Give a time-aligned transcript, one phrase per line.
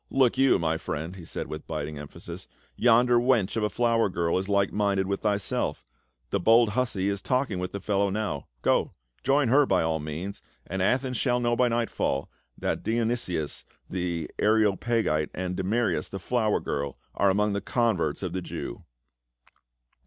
[0.23, 4.39] "Look you, my friend," he said with biting emphasis," yonder wench of a flower girl
[4.39, 5.85] is like minded with thyself;
[6.31, 8.47] the bold hussy is talking with the fellow now.
[8.63, 14.27] Go, join her by all means, and Athens shall know by nightfall that Dionysius the
[14.39, 18.83] Areopagite and Damaris* the flower girl are among the converts of the Jew."